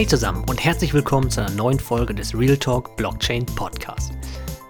[0.00, 4.14] Hey zusammen und herzlich willkommen zu einer neuen Folge des Real Talk Blockchain Podcast.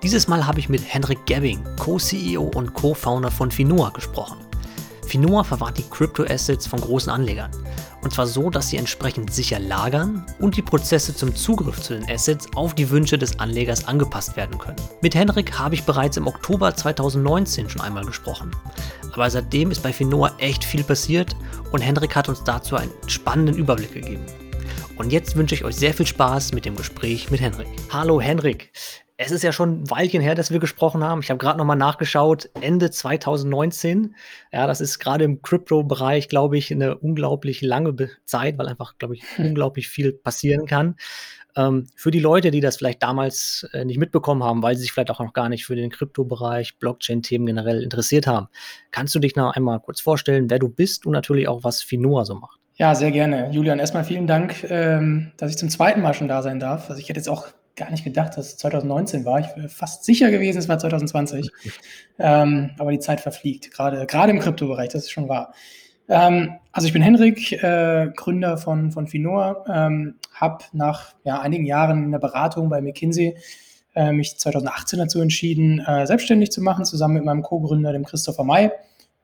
[0.03, 4.39] Dieses Mal habe ich mit Henrik Gebbing, Co-CEO und Co-Founder von Finoa gesprochen.
[5.07, 7.53] Finoa verwahrt die Crypto-Assets von großen Anlegern.
[8.03, 12.11] Und zwar so, dass sie entsprechend sicher lagern und die Prozesse zum Zugriff zu den
[12.11, 14.83] Assets auf die Wünsche des Anlegers angepasst werden können.
[15.01, 18.51] Mit Henrik habe ich bereits im Oktober 2019 schon einmal gesprochen.
[19.13, 21.37] Aber seitdem ist bei Finoa echt viel passiert
[21.71, 24.27] und Henrik hat uns dazu einen spannenden Überblick gegeben.
[24.97, 27.69] Und jetzt wünsche ich euch sehr viel Spaß mit dem Gespräch mit Henrik.
[27.91, 28.73] Hallo Henrik,
[29.23, 31.21] es ist ja schon ein Weilchen her, dass wir gesprochen haben.
[31.21, 34.15] Ich habe gerade nochmal nachgeschaut, Ende 2019.
[34.51, 39.17] Ja, das ist gerade im Crypto-Bereich, glaube ich, eine unglaublich lange Zeit, weil einfach, glaube
[39.17, 40.97] ich, unglaublich viel passieren kann.
[41.55, 44.93] Ähm, für die Leute, die das vielleicht damals äh, nicht mitbekommen haben, weil sie sich
[44.93, 48.49] vielleicht auch noch gar nicht für den Krypto-Bereich, Blockchain-Themen generell interessiert haben,
[48.91, 52.25] kannst du dich noch einmal kurz vorstellen, wer du bist und natürlich auch, was Finoa
[52.25, 52.60] so macht?
[52.81, 53.51] Ja, sehr gerne.
[53.51, 56.89] Julian, erstmal vielen Dank, ähm, dass ich zum zweiten Mal schon da sein darf.
[56.89, 59.39] Also ich hätte jetzt auch gar nicht gedacht, dass es 2019 war.
[59.39, 61.51] Ich wäre fast sicher gewesen, es war 2020.
[62.19, 65.53] ähm, aber die Zeit verfliegt, gerade, gerade im Kryptobereich, das ist schon wahr.
[66.09, 71.67] Ähm, also ich bin Henrik, äh, Gründer von, von Finor, ähm, habe nach ja, einigen
[71.67, 73.37] Jahren in der Beratung bei McKinsey
[73.95, 78.45] äh, mich 2018 dazu entschieden, äh, selbstständig zu machen, zusammen mit meinem Co-Gründer, dem Christopher
[78.45, 78.71] May.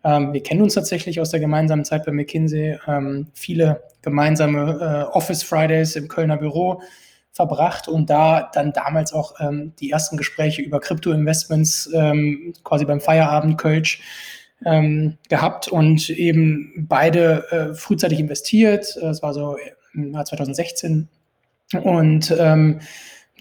[0.06, 5.16] Ähm, wir kennen uns tatsächlich aus der gemeinsamen Zeit bei McKinsey, ähm, viele gemeinsame äh,
[5.16, 6.80] Office Fridays im Kölner Büro
[7.32, 13.00] verbracht und da dann damals auch ähm, die ersten Gespräche über Krypto-Investments ähm, quasi beim
[13.00, 14.00] Feierabend Kölsch
[14.64, 18.96] ähm, gehabt und eben beide äh, frühzeitig investiert.
[18.96, 19.56] Es war so
[19.92, 21.08] im Jahr 2016
[21.82, 22.80] und ähm,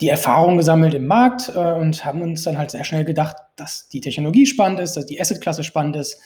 [0.01, 3.87] die Erfahrung gesammelt im Markt äh, und haben uns dann halt sehr schnell gedacht, dass
[3.87, 6.19] die Technologie spannend ist, dass die Assetklasse spannend ist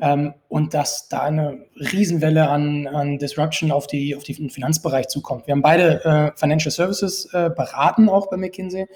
[0.00, 5.46] ähm, und dass da eine Riesenwelle an, an Disruption auf, die, auf den Finanzbereich zukommt.
[5.46, 8.86] Wir haben beide äh, Financial Services äh, beraten, auch bei McKinsey,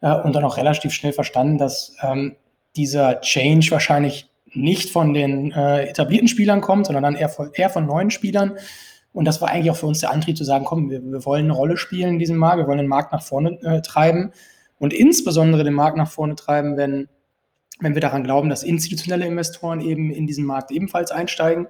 [0.00, 2.36] äh, und dann auch relativ schnell verstanden, dass ähm,
[2.76, 7.70] dieser Change wahrscheinlich nicht von den äh, etablierten Spielern kommt, sondern dann eher von, eher
[7.70, 8.56] von neuen Spielern.
[9.12, 11.44] Und das war eigentlich auch für uns der Antrieb zu sagen, komm, wir, wir wollen
[11.44, 14.32] eine Rolle spielen in diesem Markt, wir wollen den Markt nach vorne äh, treiben
[14.78, 17.08] und insbesondere den Markt nach vorne treiben, wenn
[17.80, 21.66] wenn wir daran glauben, dass institutionelle Investoren eben in diesen Markt ebenfalls einsteigen.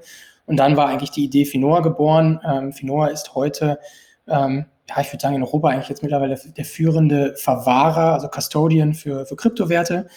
[0.46, 2.40] Und dann war eigentlich die Idee Finoa geboren.
[2.46, 3.78] Ähm, Finoa ist heute,
[4.26, 8.94] ähm, ja, ich würde sagen, in Europa eigentlich jetzt mittlerweile der führende Verwahrer, also Custodian
[8.94, 10.08] für, für Kryptowerte.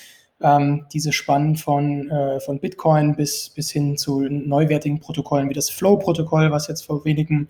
[0.42, 5.69] Ähm, diese Spannen von, äh, von Bitcoin bis, bis hin zu neuwertigen Protokollen wie das
[5.69, 7.50] Flow-Protokoll, was jetzt vor wenigen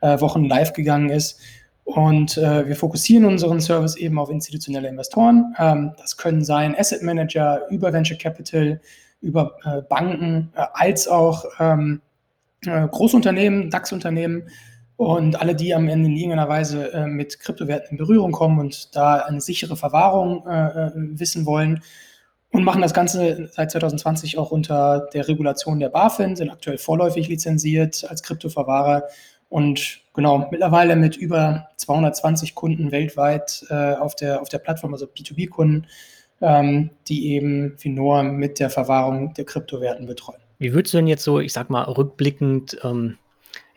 [0.00, 1.40] äh, Wochen live gegangen ist.
[1.84, 5.54] Und äh, wir fokussieren unseren Service eben auf institutionelle Investoren.
[5.58, 8.80] Ähm, das können sein Asset Manager über Venture Capital,
[9.20, 12.00] über äh, Banken, äh, als auch ähm,
[12.64, 14.44] äh, Großunternehmen, DAX-Unternehmen
[14.96, 18.94] und alle, die am Ende in irgendeiner Weise äh, mit Kryptowerten in Berührung kommen und
[18.94, 21.82] da eine sichere Verwahrung äh, wissen wollen.
[22.52, 27.28] Und machen das Ganze seit 2020 auch unter der Regulation der BaFin, sind aktuell vorläufig
[27.28, 29.04] lizenziert als Kryptoverwahrer
[29.50, 35.06] und genau, mittlerweile mit über 220 Kunden weltweit äh, auf, der, auf der Plattform, also
[35.06, 35.86] B2B-Kunden,
[36.40, 40.40] ähm, die eben Finoa mit der Verwahrung der Kryptowerten betreuen.
[40.58, 43.18] Wie würdest du denn jetzt so, ich sag mal, rückblickend ähm,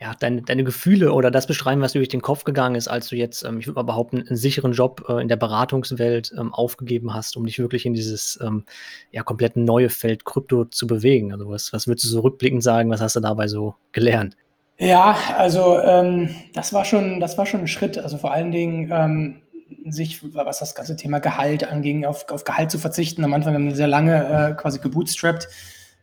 [0.00, 3.08] ja, deine, deine Gefühle oder das beschreiben, was dir durch den Kopf gegangen ist, als
[3.08, 6.54] du jetzt, ähm, ich würde mal behaupten, einen sicheren Job äh, in der Beratungswelt ähm,
[6.54, 8.64] aufgegeben hast, um dich wirklich in dieses ähm,
[9.10, 11.32] ja, komplett neue Feld Krypto zu bewegen?
[11.32, 14.36] Also was, was würdest du so rückblickend sagen, was hast du dabei so gelernt?
[14.78, 17.98] Ja, also ähm, das war schon, das war schon ein Schritt.
[17.98, 19.42] Also vor allen Dingen ähm,
[19.86, 23.24] sich, was das ganze Thema Gehalt anging, auf, auf Gehalt zu verzichten.
[23.24, 25.48] Am Anfang haben wir sehr lange äh, quasi gebootstrapped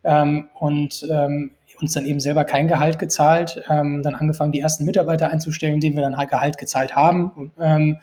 [0.04, 1.52] ähm, und ähm,
[1.82, 3.64] uns dann eben selber kein Gehalt gezahlt.
[3.70, 7.52] Ähm, dann angefangen, die ersten Mitarbeiter einzustellen, denen wir dann halt Gehalt gezahlt haben.
[7.60, 7.98] Ähm,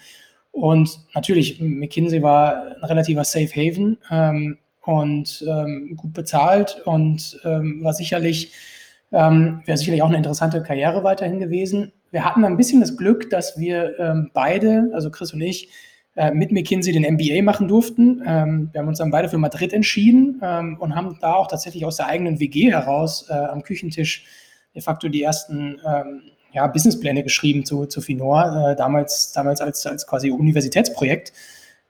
[0.50, 7.84] und natürlich, McKinsey war ein relativer Safe Haven ähm, und ähm, gut bezahlt und ähm,
[7.84, 8.52] war sicherlich
[9.12, 11.92] ähm, Wäre sicherlich auch eine interessante Karriere weiterhin gewesen.
[12.10, 15.70] Wir hatten ein bisschen das Glück, dass wir ähm, beide, also Chris und ich,
[16.16, 18.22] äh, mit McKinsey den MBA machen durften.
[18.26, 21.84] Ähm, wir haben uns dann beide für Madrid entschieden ähm, und haben da auch tatsächlich
[21.84, 24.26] aus der eigenen WG heraus äh, am Küchentisch
[24.74, 26.22] de facto die ersten ähm,
[26.52, 31.32] ja, Businesspläne geschrieben zu, zu Finor, äh, damals, damals als, als quasi Universitätsprojekt.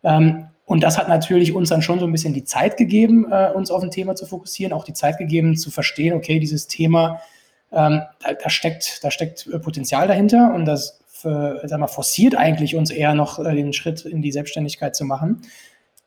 [0.02, 3.50] Ähm, und das hat natürlich uns dann schon so ein bisschen die Zeit gegeben, äh,
[3.54, 7.22] uns auf ein Thema zu fokussieren, auch die Zeit gegeben zu verstehen, okay, dieses Thema,
[7.72, 12.36] ähm, da, da, steckt, da steckt äh, Potenzial dahinter und das für, sag mal, forciert
[12.36, 15.40] eigentlich uns eher noch äh, den Schritt in die Selbstständigkeit zu machen.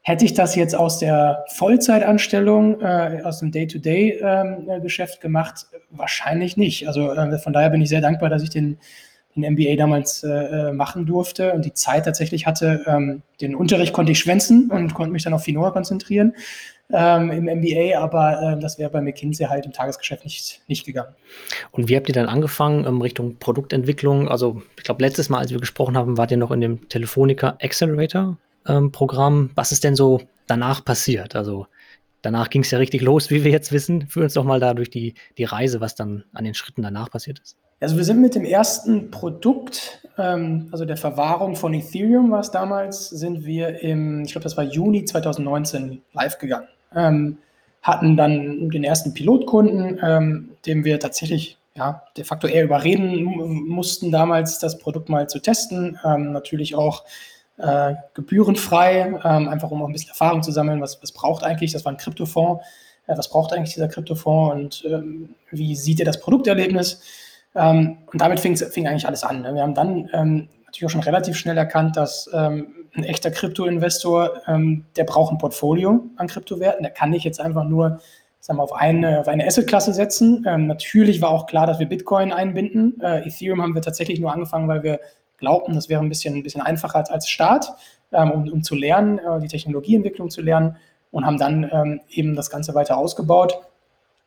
[0.04, 5.66] Hätte ich das jetzt aus der Vollzeitanstellung, äh, aus dem Day-to-Day-Geschäft ähm, gemacht?
[5.90, 6.88] Wahrscheinlich nicht.
[6.88, 8.78] Also äh, von daher bin ich sehr dankbar, dass ich den
[9.36, 12.84] den MBA damals äh, machen durfte und die Zeit tatsächlich hatte.
[12.88, 16.34] Ähm, den Unterricht konnte ich schwänzen und konnte mich dann auf Finoa konzentrieren
[16.94, 21.14] ähm, im MBA, aber äh, das wäre bei McKinsey halt im Tagesgeschäft nicht, nicht gegangen.
[21.72, 24.28] Und wie habt ihr dann angefangen ähm, Richtung Produktentwicklung?
[24.28, 27.58] Also ich glaube, letztes Mal, als wir gesprochen haben, wart ihr noch in dem Telefonica
[27.62, 28.38] Accelerator
[28.68, 29.52] ähm, Programm.
[29.56, 31.36] Was ist denn so danach passiert?
[31.36, 31.68] Also
[32.22, 34.08] danach ging es ja richtig los, wie wir jetzt wissen.
[34.08, 37.10] Führ uns doch mal da durch die, die Reise, was dann an den Schritten danach
[37.10, 37.58] passiert ist.
[37.82, 42.52] Also wir sind mit dem ersten Produkt, ähm, also der Verwahrung von Ethereum war es
[42.52, 46.68] damals, sind wir im, ich glaube, das war Juni 2019 live gegangen.
[46.96, 47.38] Ähm,
[47.82, 53.24] hatten dann den ersten Pilotkunden, ähm, dem wir tatsächlich ja, de facto eher überreden
[53.68, 55.98] mussten, damals das Produkt mal zu testen.
[56.06, 57.04] Ähm, natürlich auch
[57.58, 61.72] äh, gebührenfrei, ähm, einfach um auch ein bisschen Erfahrung zu sammeln, was, was braucht eigentlich,
[61.72, 62.64] das war ein Kryptofonds,
[63.08, 67.02] äh, was braucht eigentlich dieser Kryptofonds und ähm, wie sieht ihr das Produkterlebnis?
[67.56, 68.56] Ähm, und damit fing,
[68.88, 69.42] eigentlich alles an.
[69.42, 69.54] Ne?
[69.54, 74.42] Wir haben dann ähm, natürlich auch schon relativ schnell erkannt, dass ähm, ein echter Krypto-Investor,
[74.48, 76.84] ähm, der braucht ein Portfolio an Kryptowerten.
[76.84, 78.00] Der kann nicht jetzt einfach nur
[78.40, 80.46] sagen wir, auf eine, auf eine Asset-Klasse setzen.
[80.48, 83.00] Ähm, natürlich war auch klar, dass wir Bitcoin einbinden.
[83.02, 85.00] Äh, Ethereum haben wir tatsächlich nur angefangen, weil wir
[85.38, 87.72] glaubten, das wäre ein bisschen, ein bisschen einfacher als Start,
[88.12, 90.78] ähm, um, um zu lernen, äh, die Technologieentwicklung zu lernen
[91.12, 93.60] und haben dann eben das Ganze weiter ausgebaut.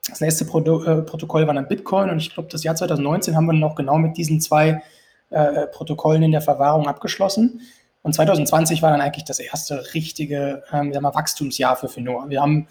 [0.08, 3.46] Das nächste Produ äh, Protokoll war dann Bitcoin und ich glaube, das Jahr 2019 haben
[3.46, 4.82] wir noch genau mit diesen zwei
[5.30, 7.62] äh, Protokollen in der Verwahrung abgeschlossen.
[8.02, 12.28] Und 2020 war dann eigentlich das erste richtige ähm, mal, Wachstumsjahr für Finoa.
[12.28, 12.68] Wir haben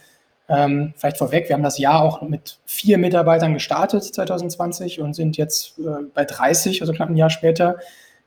[0.47, 5.35] ähm, vielleicht vorweg, wir haben das Jahr auch mit vier Mitarbeitern gestartet 2020 und sind
[5.37, 7.79] jetzt äh, bei 30, also knapp ein Jahr später.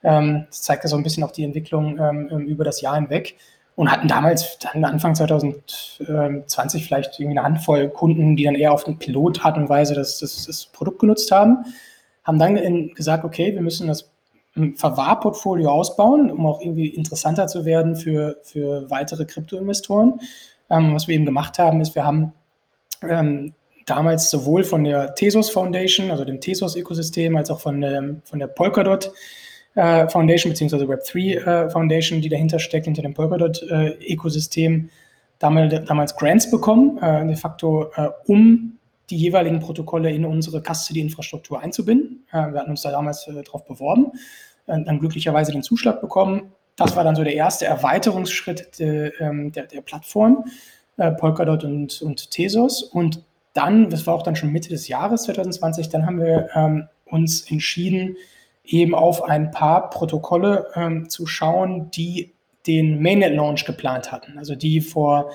[0.03, 2.97] Ähm, das zeigt ja so ein bisschen auch die Entwicklung ähm, ähm, über das Jahr
[2.97, 3.37] hinweg
[3.77, 8.87] und hatten damals dann Anfang 2020 vielleicht irgendwie eine Handvoll Kunden, die dann eher auf
[8.87, 11.59] eine Pilotart und Weise das, das, das Produkt genutzt haben.
[12.25, 14.11] Haben dann gesagt, okay, wir müssen das
[14.77, 20.21] Verwahrportfolio ausbauen, um auch irgendwie interessanter zu werden für, für weitere Kryptoinvestoren.
[20.71, 22.33] Ähm, was wir eben gemacht haben, ist, wir haben
[23.03, 23.53] ähm,
[23.85, 28.47] damals sowohl von der Tesos Foundation, also dem Tesos-Ökosystem, als auch von, der, von der
[28.47, 29.13] Polkadot
[29.77, 30.85] äh, Foundation bzw.
[30.85, 34.89] Web3 äh, Foundation, die dahinter steckt, hinter dem Polkadot-Ökosystem,
[35.39, 38.79] damals, damals Grants bekommen, äh, de facto äh, um
[39.11, 42.25] die jeweiligen Protokolle in unsere Custody-Infrastruktur einzubinden.
[42.33, 44.13] Äh, wir hatten uns da damals äh, darauf beworben,
[44.67, 46.51] dann glücklicherweise den Zuschlag bekommen.
[46.75, 50.45] Das war dann so der erste Erweiterungsschritt de, ähm, der, der, Plattform,
[50.97, 52.83] Polkadot und, und Tesos.
[52.83, 53.23] Und
[53.53, 57.49] dann, das war auch dann schon Mitte des Jahres 2020, dann haben wir ähm, uns
[57.49, 58.17] entschieden,
[58.67, 62.35] eben auf ein paar Protokolle ähm, zu schauen, die
[62.67, 64.39] den Mainnet-Launch geplant hatten.
[64.39, 65.31] Also die vor,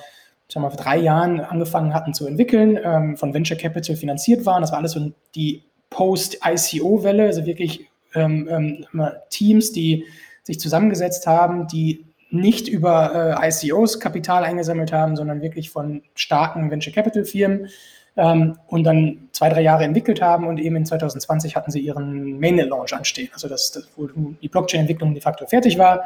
[0.48, 4.60] sagen wir, vor drei Jahren angefangen hatten zu entwickeln, ähm, von Venture Capital finanziert waren.
[4.62, 8.48] Das war alles so die Post-ICO-Welle, also wirklich ähm,
[8.92, 10.04] ähm Teams, die
[10.42, 16.70] sich zusammengesetzt haben, die nicht über äh, ICOs Kapital eingesammelt haben, sondern wirklich von starken
[16.70, 17.68] Venture Capital Firmen
[18.16, 22.38] ähm, und dann zwei, drei Jahre entwickelt haben und eben in 2020 hatten sie ihren
[22.38, 26.04] Mainnet-Launch anstehen, also das, das, wo die Blockchain-Entwicklung de facto fertig war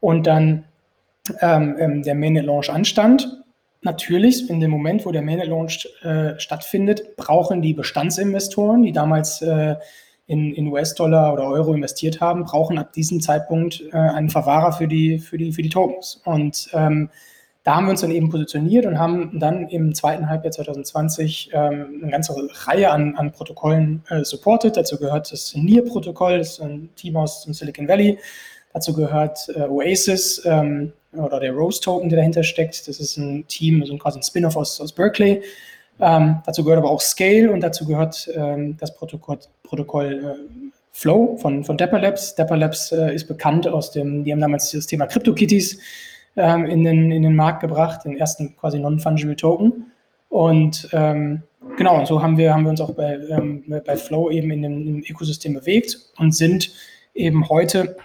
[0.00, 0.64] und dann
[1.40, 3.42] ähm, ähm der Mainnet-Launch anstand.
[3.84, 9.74] Natürlich, in dem Moment, wo der Mainnet-Launch äh, stattfindet, brauchen die Bestandsinvestoren, die damals äh,
[10.26, 14.86] in, in US-Dollar oder Euro investiert haben, brauchen ab diesem Zeitpunkt äh, einen Verwahrer für
[14.86, 16.22] die, für die, für die Tokens.
[16.24, 17.10] Und ähm,
[17.64, 22.00] da haben wir uns dann eben positioniert und haben dann im zweiten Halbjahr 2020 ähm,
[22.02, 22.34] eine ganze
[22.66, 24.76] Reihe an, an Protokollen äh, supportet.
[24.76, 28.18] Dazu gehört das NIR-Protokoll, das ist ein Team aus dem Silicon Valley.
[28.72, 32.88] Dazu gehört äh, Oasis ähm, oder der Rose Token, der dahinter steckt.
[32.88, 35.42] Das ist ein Team, also quasi ein Spin-off aus, aus Berkeley.
[36.00, 41.36] Ähm, dazu gehört aber auch Scale und dazu gehört ähm, das Protokoll, Protokoll äh, Flow
[41.40, 42.34] von, von Dapper Labs.
[42.34, 45.78] Dapper Labs äh, ist bekannt aus dem, die haben damals das Thema CryptoKitties
[46.36, 49.92] ähm, in, den, in den Markt gebracht, den ersten quasi Non-Fungible Token.
[50.28, 51.42] Und ähm,
[51.76, 54.86] genau, so haben wir, haben wir uns auch bei, ähm, bei Flow eben in dem,
[54.86, 56.72] im Ökosystem bewegt und sind
[57.14, 57.96] eben heute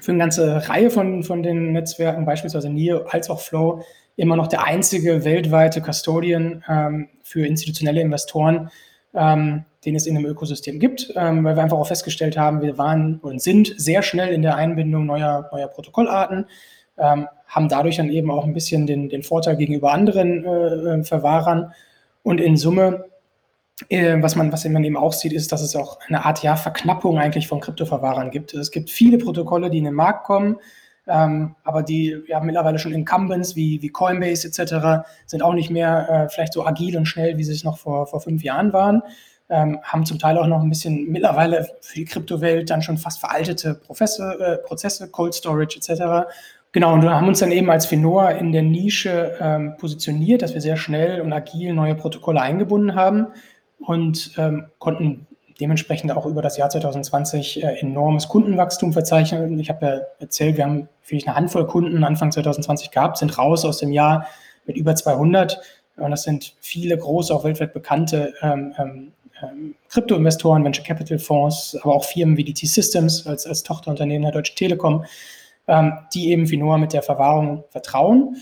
[0.00, 3.82] für eine ganze Reihe von, von den Netzwerken, beispielsweise NIO als auch Flow,
[4.16, 8.70] immer noch der einzige weltweite Custodian ähm, für institutionelle Investoren,
[9.14, 12.78] ähm, den es in dem Ökosystem gibt, ähm, weil wir einfach auch festgestellt haben, wir
[12.78, 16.46] waren und sind sehr schnell in der Einbindung neuer, neuer Protokollarten
[17.02, 21.04] ähm, haben dadurch dann eben auch ein bisschen den, den Vorteil gegenüber anderen äh, äh,
[21.04, 21.74] Verwahrern.
[22.22, 23.06] Und in Summe,
[23.88, 26.56] äh, was, man, was man eben auch sieht, ist, dass es auch eine Art ja,
[26.56, 28.54] Verknappung eigentlich von Kryptoverwahrern gibt.
[28.54, 30.56] Es gibt viele Protokolle, die in den Markt kommen,
[31.08, 35.04] ähm, aber die ja, mittlerweile schon Incumbents wie, wie Coinbase etc.
[35.26, 38.06] sind auch nicht mehr äh, vielleicht so agil und schnell, wie sie es noch vor,
[38.06, 39.02] vor fünf Jahren waren.
[39.50, 43.20] ähm, haben zum Teil auch noch ein bisschen mittlerweile für die Kryptowelt dann schon fast
[43.20, 46.30] veraltete Prozesse, äh, Prozesse Cold Storage etc.
[46.72, 50.54] Genau, und wir haben uns dann eben als Finoa in der Nische ähm, positioniert, dass
[50.54, 53.26] wir sehr schnell und agil neue Protokolle eingebunden haben
[53.78, 55.26] und ähm, konnten
[55.60, 59.60] dementsprechend auch über das Jahr 2020 äh, enormes Kundenwachstum verzeichnen.
[59.60, 63.66] Ich habe ja erzählt, wir haben vielleicht eine Handvoll Kunden Anfang 2020 gehabt, sind raus
[63.66, 64.26] aus dem Jahr
[64.64, 65.60] mit über 200.
[65.96, 69.12] Und das sind viele große, auch weltweit bekannte ähm, ähm,
[69.42, 74.32] ähm, Krypto-Investoren, Venture Capital Fonds, aber auch Firmen wie die T-Systems als, als Tochterunternehmen der
[74.32, 75.04] Deutschen Telekom,
[75.72, 78.36] ähm, die eben Finoa mit der Verwahrung vertrauen.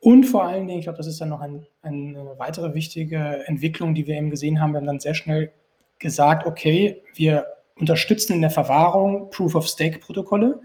[0.00, 3.94] Und vor allen Dingen, ich glaube, das ist dann noch ein, eine weitere wichtige Entwicklung,
[3.94, 4.72] die wir eben gesehen haben.
[4.72, 5.52] Wir haben dann sehr schnell
[5.98, 7.44] gesagt, okay, wir
[7.78, 10.60] unterstützen in der Verwahrung Proof-of-Stake-Protokolle.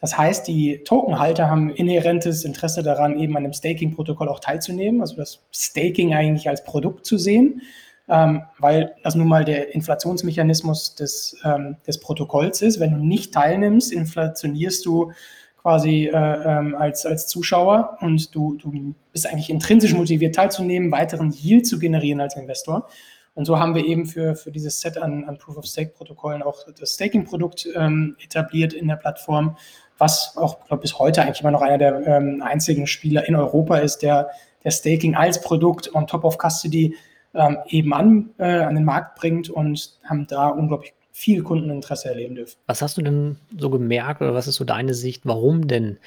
[0.00, 5.16] Das heißt, die Tokenhalter haben inhärentes Interesse daran, eben an dem Staking-Protokoll auch teilzunehmen, also
[5.16, 7.62] das Staking eigentlich als Produkt zu sehen
[8.08, 12.80] ähm, weil das nun mal der Inflationsmechanismus des, ähm, des Protokolls ist.
[12.80, 15.12] Wenn du nicht teilnimmst, inflationierst du
[15.64, 21.32] quasi äh, ähm, als, als Zuschauer und du, du bist eigentlich intrinsisch motiviert teilzunehmen, weiteren
[21.32, 22.86] Yield zu generieren als Investor.
[23.32, 27.66] Und so haben wir eben für, für dieses Set an, an Proof-of-Stake-Protokollen auch das Staking-Produkt
[27.74, 29.56] ähm, etabliert in der Plattform,
[29.96, 33.78] was auch glaub, bis heute eigentlich immer noch einer der ähm, einzigen Spieler in Europa
[33.78, 34.28] ist, der,
[34.64, 36.94] der Staking als Produkt on top of Custody
[37.32, 42.34] ähm, eben an, äh, an den Markt bringt und haben da unglaublich viel Kundeninteresse erleben
[42.34, 42.58] dürfen.
[42.66, 45.98] Was hast du denn so gemerkt oder was ist so deine Sicht, warum denn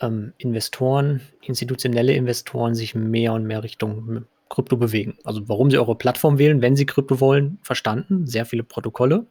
[0.00, 5.18] ähm, Investoren, institutionelle Investoren sich mehr und mehr Richtung Krypto bewegen?
[5.24, 9.26] Also warum sie eure Plattform wählen, wenn sie Krypto wollen, verstanden, sehr viele Protokolle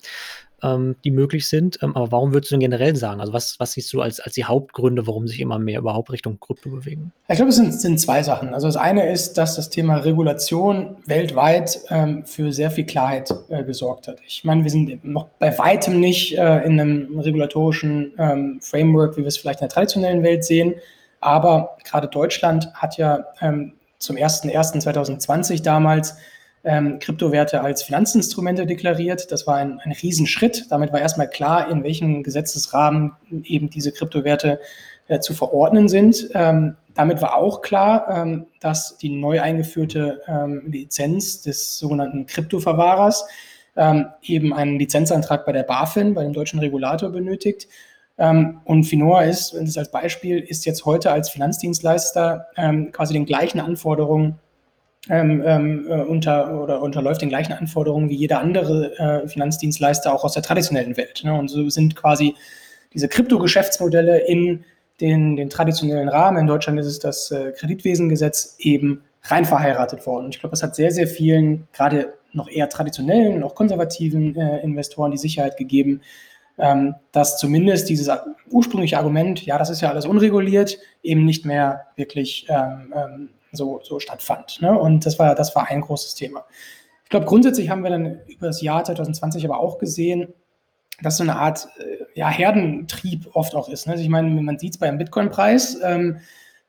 [0.66, 1.80] ähm, die möglich sind.
[1.82, 3.22] Ähm, aber warum würdest du denn generell sagen?
[3.22, 6.40] Also was, was siehst du als, als die Hauptgründe, warum sich immer mehr überhaupt Richtung
[6.40, 7.12] Krypto bewegen?
[7.28, 8.54] Ich glaube, es sind, sind zwei Sachen.
[8.54, 13.64] Also das eine ist, dass das Thema Regulation weltweit ähm, für sehr viel Klarheit äh,
[13.64, 14.20] gesorgt hat.
[14.26, 19.22] Ich meine, wir sind noch bei weitem nicht äh, in einem regulatorischen ähm, Framework, wie
[19.22, 20.76] wir es vielleicht in der traditionellen Welt sehen.
[21.22, 23.74] Aber gerade Deutschland hat ja ähm,
[24.06, 26.16] zum 01.01.2020 damals
[26.64, 29.32] ähm, Kryptowerte als Finanzinstrumente deklariert.
[29.32, 30.66] Das war ein, ein Riesenschritt.
[30.70, 34.60] Damit war erstmal klar, in welchem Gesetzesrahmen eben diese Kryptowerte
[35.08, 36.30] äh, zu verordnen sind.
[36.34, 43.26] Ähm, damit war auch klar, ähm, dass die neu eingeführte ähm, Lizenz des sogenannten Kryptoverwahrers
[43.76, 47.68] ähm, eben einen Lizenzantrag bei der BaFin, bei dem deutschen Regulator benötigt.
[48.18, 52.48] Ähm, und Finoa ist, wenn es als Beispiel, ist jetzt heute als Finanzdienstleister
[52.92, 54.40] quasi den gleichen Anforderungen
[55.08, 60.24] ähm, ähm, äh, unter oder unterläuft den gleichen Anforderungen wie jeder andere äh, Finanzdienstleister auch
[60.24, 61.22] aus der traditionellen Welt.
[61.24, 61.38] Ne?
[61.38, 62.34] Und so sind quasi
[62.92, 64.66] diese Kryptogeschäftsmodelle in
[65.02, 70.26] den, den traditionellen Rahmen, in Deutschland ist es das äh, Kreditwesengesetz, eben rein verheiratet worden.
[70.26, 74.36] Und ich glaube, das hat sehr, sehr vielen, gerade noch eher traditionellen und auch konservativen
[74.36, 76.02] äh, Investoren die Sicherheit gegeben, ähm,
[77.12, 78.10] dass zumindest dieses
[78.50, 83.82] ursprüngliche Argument, ja, das ist ja alles unreguliert, eben nicht mehr wirklich ähm, ähm, so,
[83.84, 84.62] so stattfand.
[84.62, 84.78] Ne?
[84.78, 86.46] Und das war, das war ein großes Thema.
[87.04, 90.34] Ich glaube, grundsätzlich haben wir dann über das Jahr 2020 aber auch gesehen,
[91.02, 93.86] dass so eine Art äh, ja, Herdentrieb oft auch ist.
[93.86, 93.94] Ne?
[93.94, 96.18] Also ich meine, man sieht es beim Bitcoin-Preis, ähm,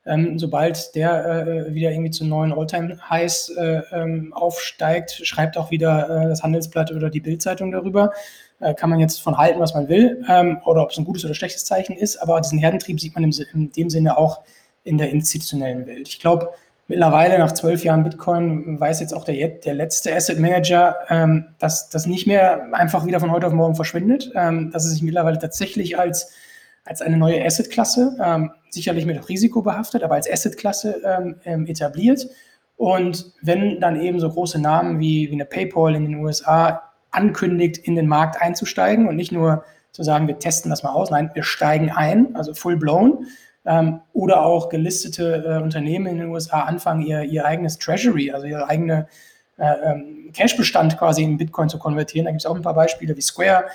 [0.07, 6.09] ähm, sobald der äh, wieder irgendwie zu neuen All-Time-Highs äh, ähm, aufsteigt, schreibt auch wieder
[6.09, 8.11] äh, das Handelsblatt oder die Bildzeitung darüber.
[8.59, 11.25] Äh, kann man jetzt von halten, was man will, ähm, oder ob es ein gutes
[11.25, 14.41] oder schlechtes Zeichen ist, aber diesen Herdentrieb sieht man im, in dem Sinne auch
[14.83, 16.07] in der institutionellen Welt.
[16.07, 16.51] Ich glaube,
[16.89, 21.89] Mittlerweile nach zwölf Jahren Bitcoin weiß jetzt auch der, der letzte Asset Manager, ähm, dass
[21.89, 25.37] das nicht mehr einfach wieder von heute auf morgen verschwindet, ähm, dass es sich mittlerweile
[25.37, 26.31] tatsächlich als,
[26.87, 32.27] als eine neue Asset-Klasse, ähm, sicherlich mit Risiko behaftet, aber als Asset-Klasse ähm, ähm, etabliert.
[32.77, 37.77] Und wenn dann eben so große Namen wie, wie eine PayPal in den USA ankündigt,
[37.77, 41.31] in den Markt einzusteigen und nicht nur zu sagen, wir testen das mal aus, nein,
[41.33, 43.25] wir steigen ein, also full blown,
[43.65, 48.45] ähm, oder auch gelistete äh, Unternehmen in den USA anfangen, ihr, ihr eigenes Treasury, also
[48.45, 49.07] ihre eigene
[49.57, 52.25] äh, ähm, Cash-Bestand quasi in Bitcoin zu konvertieren.
[52.25, 53.65] Da gibt es auch ein paar Beispiele wie Square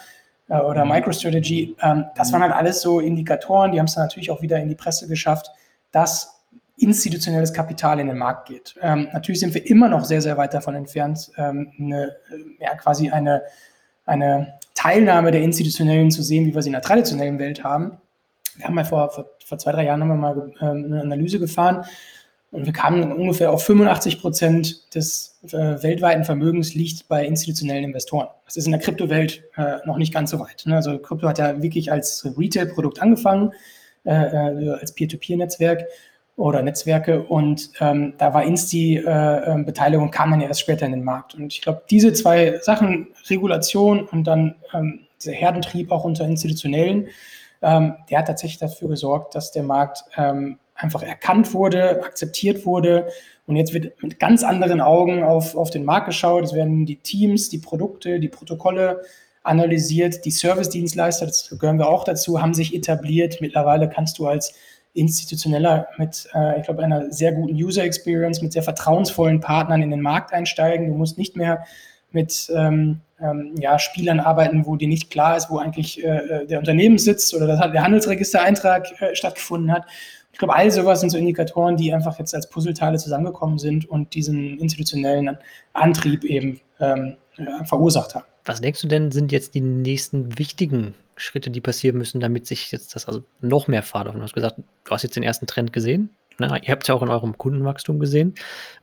[0.48, 0.92] äh, oder mhm.
[0.92, 1.76] MicroStrategy.
[1.80, 4.68] Ähm, das waren halt alles so Indikatoren, die haben es dann natürlich auch wieder in
[4.68, 5.50] die Presse geschafft,
[5.90, 6.42] dass
[6.76, 8.74] institutionelles Kapital in den Markt geht.
[8.80, 12.74] Ähm, natürlich sind wir immer noch sehr, sehr weit davon entfernt, ähm, eine, äh, ja,
[12.74, 13.42] quasi eine,
[14.04, 17.98] eine Teilnahme der Institutionellen zu sehen, wie wir sie in der traditionellen Welt haben.
[18.56, 21.38] Wir haben mal vor, vor, vor zwei, drei Jahren haben wir mal ähm, eine Analyse
[21.38, 21.84] gefahren
[22.52, 28.28] und wir kamen ungefähr auf 85 Prozent des äh, weltweiten Vermögens liegt bei institutionellen Investoren.
[28.44, 30.64] Das ist in der Kryptowelt äh, noch nicht ganz so weit.
[30.66, 30.76] Ne?
[30.76, 33.52] Also Krypto hat ja wirklich als Retail-Produkt angefangen,
[34.04, 35.86] äh, äh als Peer-to-Peer-Netzwerk.
[36.36, 37.22] oder Netzwerke.
[37.22, 41.34] Und ähm, da war Insti-Beteiligung, äh, kam dann erst später in den Markt.
[41.34, 47.08] Und ich glaube, diese zwei Sachen, Regulation und dann ähm, dieser Herdentrieb auch unter Institutionellen,
[47.62, 53.08] ähm, der hat tatsächlich dafür gesorgt, dass der Markt ähm, einfach erkannt wurde, akzeptiert wurde.
[53.46, 56.44] Und jetzt wird mit ganz anderen Augen auf, auf den Markt geschaut.
[56.44, 59.02] Es werden die Teams, die Produkte, die Protokolle
[59.42, 60.24] analysiert.
[60.24, 63.40] Die Service-Dienstleister, das gehören wir auch dazu, haben sich etabliert.
[63.40, 64.54] Mittlerweile kannst du als
[64.94, 69.90] institutioneller mit, äh, ich glaube, einer sehr guten User Experience, mit sehr vertrauensvollen Partnern in
[69.90, 70.88] den Markt einsteigen.
[70.88, 71.64] Du musst nicht mehr
[72.10, 76.58] mit ähm, ähm, ja, Spielern arbeiten, wo dir nicht klar ist, wo eigentlich äh, der
[76.58, 79.86] Unternehmenssitz oder das, der Handelsregistereintrag äh, stattgefunden hat.
[80.32, 84.14] Ich glaube, all sowas sind so Indikatoren, die einfach jetzt als Puzzleteile zusammengekommen sind und
[84.14, 85.36] diesen institutionellen
[85.74, 87.16] Antrieb eben ähm,
[87.64, 88.24] verursacht haben.
[88.44, 92.72] Was denkst du denn, sind jetzt die nächsten wichtigen Schritte, die passieren müssen, damit sich
[92.72, 94.14] jetzt das also noch mehr Fahrt auf?
[94.14, 96.10] Du hast gesagt, du hast jetzt den ersten Trend gesehen.
[96.38, 96.60] Ne?
[96.62, 98.34] Ihr habt es ja auch in eurem Kundenwachstum gesehen.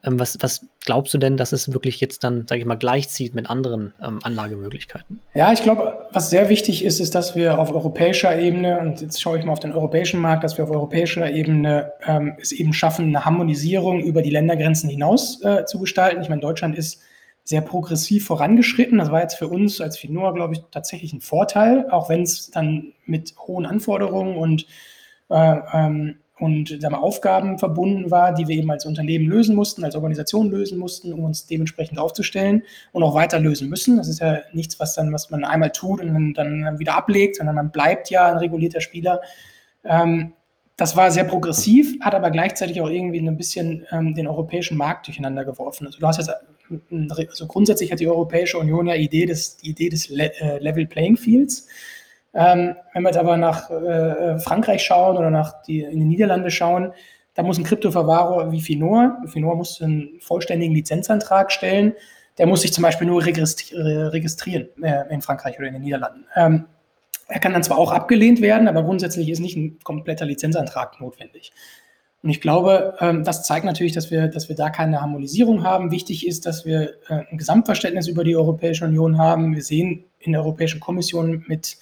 [0.03, 3.35] Ähm, was, was, glaubst du denn, dass es wirklich jetzt dann, sage ich mal, gleichzieht
[3.35, 5.19] mit anderen ähm, Anlagemöglichkeiten?
[5.33, 9.21] Ja, ich glaube, was sehr wichtig ist, ist, dass wir auf europäischer Ebene, und jetzt
[9.21, 12.73] schaue ich mal auf den europäischen Markt, dass wir auf europäischer Ebene ähm, es eben
[12.73, 16.21] schaffen, eine Harmonisierung über die Ländergrenzen hinaus äh, zu gestalten.
[16.21, 17.01] Ich meine, Deutschland ist
[17.49, 18.99] sehr progressiv vorangeschritten.
[18.99, 22.51] Das war jetzt für uns als Finor, glaube ich, tatsächlich ein Vorteil, auch wenn es
[22.51, 24.67] dann mit hohen Anforderungen und,
[25.29, 29.84] äh, ähm, und sagen wir, Aufgaben verbunden war, die wir eben als Unternehmen lösen mussten,
[29.84, 33.98] als Organisation lösen mussten, um uns dementsprechend aufzustellen und auch weiter lösen müssen.
[33.98, 37.55] Das ist ja nichts, was dann, was man einmal tut und dann, wieder ablegt, sondern
[37.55, 39.22] man bleibt ja ein regulierter Spieler.
[39.84, 40.34] Ähm,
[40.77, 45.08] das war sehr progressiv, hat aber gleichzeitig auch irgendwie ein bisschen ähm, den europäischen Markt
[45.08, 45.88] durcheinander geworfen.
[45.88, 46.31] Also du hast jetzt
[47.29, 50.86] also grundsätzlich hat die Europäische Union ja Idee des, die Idee des Le äh, Level
[50.86, 51.67] Playing Fields.
[52.33, 56.51] Ähm, wenn wir jetzt aber nach äh, Frankreich schauen oder nach die, in die Niederlande
[56.51, 56.93] schauen,
[57.33, 61.93] da muss ein Kryptoverwahrer wie Finor, Finor muss einen vollständigen Lizenzantrag stellen,
[62.38, 66.25] der muss sich zum Beispiel nur registrieren äh, in Frankreich oder in den Niederlanden.
[66.36, 66.65] Ähm,
[67.27, 71.51] er kann dann zwar auch abgelehnt werden, aber grundsätzlich ist nicht ein kompletter Lizenzantrag notwendig.
[72.21, 75.91] Und ich glaube, ähm, das zeigt natürlich, dass wir, dass wir da keine Harmonisierung haben.
[75.91, 79.56] Wichtig ist, dass wir äh, ein Gesamtverständnis über die Europäische Union haben.
[79.56, 81.77] Wir sehen in der Europäischen Kommission mit,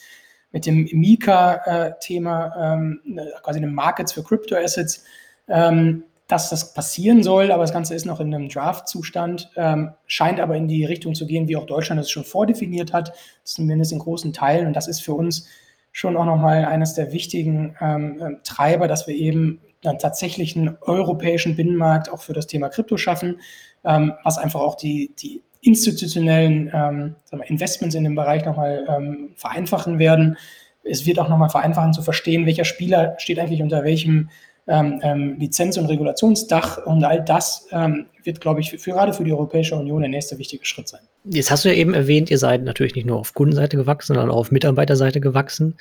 [0.52, 3.02] mit dem MiCA-Thema, ähm,
[3.44, 5.04] quasi dem Markets für Crypto Assets,
[5.48, 10.40] ähm, dass das passieren soll, aber das Ganze ist noch in einem Draft-Zustand, ähm, scheint
[10.40, 14.00] aber in die Richtung zu gehen, wie auch Deutschland es schon vordefiniert hat, zumindest in
[14.00, 14.68] großen Teilen.
[14.68, 15.48] Und das ist für uns
[15.94, 21.56] schon auch nochmal eines der wichtigen ähm, Treiber, dass wir eben dann tatsächlich einen europäischen
[21.56, 23.40] Binnenmarkt auch für das Thema Krypto schaffen,
[23.86, 29.30] ähm, was einfach auch die, die institutionellen ähm, wir, Investments in dem Bereich nochmal ähm,
[29.36, 30.38] vereinfachen werden.
[30.84, 34.30] Es wird auch nochmal vereinfachen zu verstehen, welcher Spieler steht eigentlich unter welchem
[34.70, 39.14] ähm, ähm, Lizenz- und Regulationsdach und all das ähm, wird, glaube ich, für, für, gerade
[39.14, 41.02] für die Europäische Union der nächste wichtige Schritt sein.
[41.24, 44.30] Jetzt hast du ja eben erwähnt, ihr seid natürlich nicht nur auf Kundenseite gewachsen, sondern
[44.30, 45.76] auch auf Mitarbeiterseite gewachsen.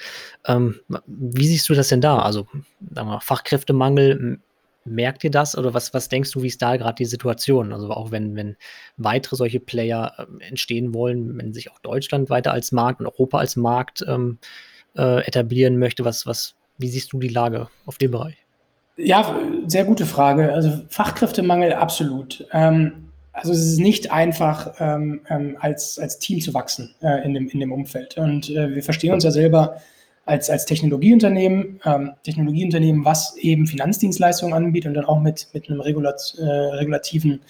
[0.46, 2.18] Ähm, wie siehst du das denn da?
[2.18, 2.46] Also
[2.92, 4.38] sagen wir, Fachkräftemangel,
[4.86, 7.72] merkt ihr das oder was, was denkst du, wie ist da gerade die Situation?
[7.72, 8.56] Also auch wenn, wenn
[8.96, 13.38] weitere solche Player äh, entstehen wollen, wenn sich auch Deutschland weiter als Markt und Europa
[13.38, 14.38] als Markt ähm,
[14.96, 18.36] äh, etablieren möchte, was, was, wie siehst du die Lage auf dem Bereich?
[18.96, 20.52] Ja, sehr gute Frage.
[20.52, 22.46] Also Fachkräftemangel absolut.
[22.52, 27.34] Ähm, also es ist nicht einfach, ähm, ähm, als, als Team zu wachsen äh, in,
[27.34, 28.16] dem, in dem Umfeld.
[28.16, 29.76] Und äh, wir verstehen uns ja selber
[30.26, 35.80] als, als Technologieunternehmen, ähm, Technologieunternehmen, was eben Finanzdienstleistungen anbietet und dann auch mit, mit einem
[35.80, 37.40] Regulat, äh, regulativen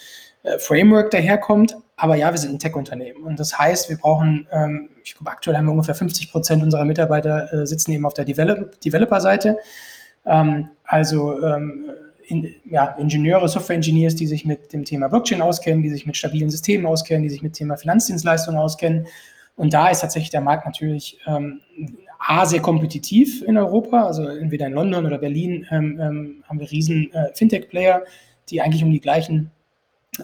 [0.43, 1.77] äh, Framework daherkommt.
[1.97, 3.25] Aber ja, wir sind ein Tech-Unternehmen.
[3.25, 6.85] Und das heißt, wir brauchen, ähm, ich glaube, aktuell haben wir ungefähr 50 Prozent unserer
[6.85, 9.59] Mitarbeiter äh, sitzen eben auf der Develop Developer-Seite.
[10.27, 11.87] Ähm, also ähm,
[12.27, 16.51] in, ja, Ingenieure, Software-Engineers, die sich mit dem Thema Blockchain auskennen, die sich mit stabilen
[16.51, 19.07] Systemen auskennen, die sich mit dem Thema Finanzdienstleistungen auskennen.
[19.55, 21.63] Und da ist tatsächlich der Markt natürlich ähm,
[22.19, 24.05] A, sehr kompetitiv in Europa.
[24.05, 28.03] Also entweder in London oder Berlin ähm, ähm, haben wir riesen äh, Fintech-Player,
[28.49, 29.51] die eigentlich um die gleichen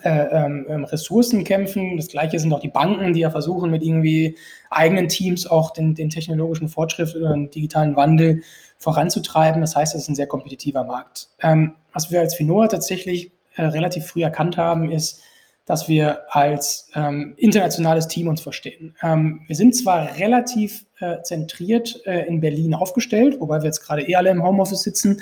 [0.02, 1.96] äh, ähm, ähm, Ressourcen kämpfen.
[1.96, 4.36] Das gleiche sind auch die Banken, die ja versuchen, mit irgendwie
[4.70, 8.42] eigenen Teams auch den, den technologischen Fortschritt oder den digitalen Wandel
[8.78, 9.60] voranzutreiben.
[9.60, 11.28] Das heißt, es ist ein sehr kompetitiver Markt.
[11.42, 15.22] Ähm, was wir als Finoa tatsächlich äh, relativ früh erkannt haben, ist,
[15.64, 18.96] dass wir als ähm, internationales Team uns verstehen.
[19.02, 24.02] Ähm, wir sind zwar relativ äh, zentriert äh, in Berlin aufgestellt, wobei wir jetzt gerade
[24.02, 25.20] eh alle im Homeoffice sitzen.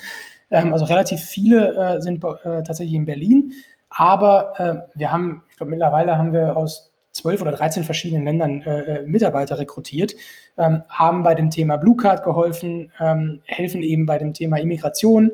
[0.51, 3.53] Ähm, also relativ viele äh, sind äh, tatsächlich in Berlin.
[3.91, 8.63] Aber äh, wir haben, ich glaube, mittlerweile haben wir aus zwölf oder 13 verschiedenen Ländern
[8.63, 10.15] äh, Mitarbeiter rekrutiert,
[10.57, 15.33] ähm, haben bei dem Thema Blue Card geholfen, ähm, helfen eben bei dem Thema Immigration,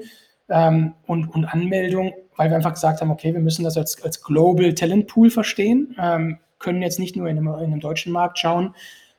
[0.49, 4.23] ähm, und, und Anmeldung, weil wir einfach gesagt haben, okay, wir müssen das als, als
[4.23, 8.39] Global Talent Pool verstehen, ähm, können jetzt nicht nur in einem, in einem deutschen Markt
[8.39, 8.75] schauen,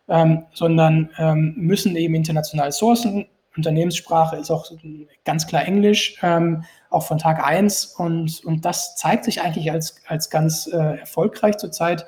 [0.07, 3.27] ähm, sondern ähm, müssen eben international sourcen.
[3.55, 4.71] Unternehmenssprache ist auch
[5.25, 7.95] ganz klar Englisch, ähm, auch von Tag 1.
[7.97, 12.05] Und, und das zeigt sich eigentlich als, als ganz äh, erfolgreich zurzeit,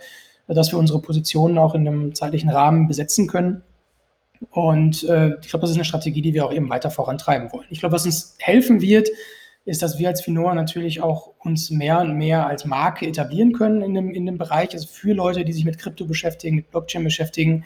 [0.47, 3.63] dass wir unsere Positionen auch in einem zeitlichen Rahmen besetzen können.
[4.51, 7.67] Und äh, ich glaube, das ist eine Strategie, die wir auch eben weiter vorantreiben wollen.
[7.69, 9.09] Ich glaube, was uns helfen wird,
[9.69, 13.82] ist, dass wir als Finora natürlich auch uns mehr und mehr als Marke etablieren können
[13.82, 14.73] in dem, in dem Bereich.
[14.73, 17.63] Also für Leute, die sich mit Krypto beschäftigen, mit Blockchain beschäftigen,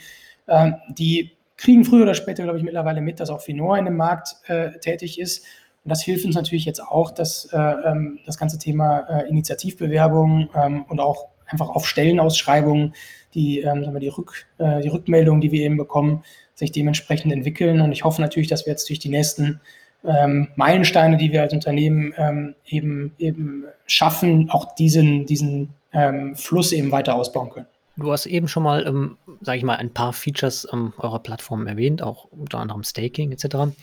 [0.48, 3.96] äh, die kriegen früher oder später, glaube ich, mittlerweile mit, dass auch Finora in dem
[3.96, 5.46] Markt äh, tätig ist.
[5.86, 10.50] Und das hilft uns natürlich jetzt auch, dass äh, ähm, das ganze Thema äh, Initiativbewerbung
[10.56, 12.94] ähm, und auch einfach auf Stellenausschreibungen,
[13.34, 16.24] die, ähm, die, Rück, äh, die Rückmeldungen, die wir eben bekommen,
[16.56, 17.80] sich dementsprechend entwickeln.
[17.80, 19.62] Und ich hoffe natürlich, dass wir jetzt durch die nächsten
[20.04, 26.72] ähm, Meilensteine, die wir als Unternehmen ähm, eben, eben schaffen, auch diesen, diesen ähm, Fluss
[26.72, 27.68] eben weiter ausbauen können.
[27.96, 31.68] Du hast eben schon mal, ähm, sage ich mal, ein paar Features ähm, eurer Plattform
[31.68, 33.76] erwähnt, auch unter anderem Staking etc.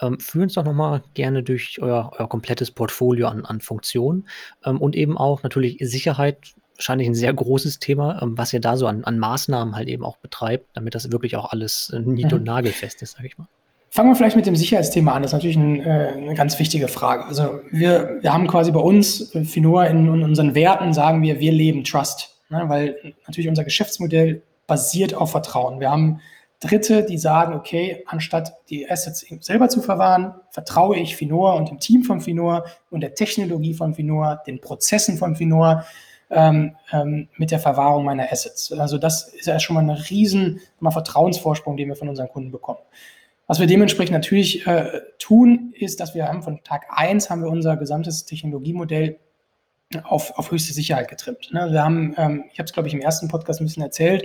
[0.00, 4.28] Ähm, führen uns doch nochmal gerne durch euer, euer komplettes Portfolio an, an Funktionen
[4.64, 8.76] ähm, und eben auch natürlich Sicherheit wahrscheinlich ein sehr großes Thema, ähm, was ihr da
[8.76, 12.32] so an, an, Maßnahmen halt eben auch betreibt, damit das wirklich auch alles äh, nied-
[12.32, 12.46] und mhm.
[12.46, 13.48] nagelfest ist, sage ich mal.
[13.90, 15.22] Fangen wir vielleicht mit dem Sicherheitsthema an.
[15.22, 17.24] Das ist natürlich ein, äh, eine ganz wichtige Frage.
[17.24, 21.40] Also wir, wir haben quasi bei uns, äh, Finua, in, in unseren Werten sagen wir,
[21.40, 22.64] wir leben Trust, ne?
[22.66, 25.80] weil natürlich unser Geschäftsmodell basiert auf Vertrauen.
[25.80, 26.20] Wir haben
[26.60, 31.80] Dritte, die sagen, okay, anstatt die Assets selber zu verwahren, vertraue ich Finor und dem
[31.80, 35.84] Team von Finor und der Technologie von Finor, den Prozessen von Finor,
[36.30, 38.72] ähm, ähm, mit der Verwahrung meiner Assets.
[38.72, 42.50] Also das ist ja schon mal ein riesen mal Vertrauensvorsprung, den wir von unseren Kunden
[42.50, 42.80] bekommen.
[43.46, 47.50] Was wir dementsprechend natürlich äh, tun, ist, dass wir haben von Tag 1 haben wir
[47.50, 49.18] unser gesamtes Technologiemodell
[50.02, 51.52] auf, auf höchste Sicherheit getrimmt.
[51.52, 51.68] Ne?
[51.70, 54.24] Wir haben, ähm, ich habe es glaube ich im ersten Podcast ein bisschen erzählt,